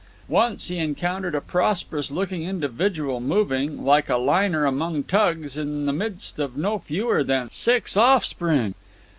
[0.29, 5.93] Once he encountered a prosperous looking individual moving, like a liner among tugs, in the
[5.93, 8.73] midst of no fewer than six offspring.